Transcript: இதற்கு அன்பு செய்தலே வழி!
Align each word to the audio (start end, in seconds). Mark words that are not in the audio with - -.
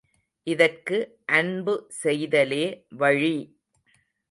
இதற்கு 0.47 0.97
அன்பு 1.25 1.75
செய்தலே 2.03 2.65
வழி! 2.91 3.35